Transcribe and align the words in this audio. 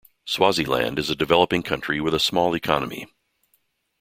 Swaziland 0.25 0.97
is 0.97 1.11
a 1.11 1.15
developing 1.15 1.61
country 1.61 2.01
with 2.01 2.15
a 2.15 2.19
small 2.19 2.55
economy. 2.55 3.05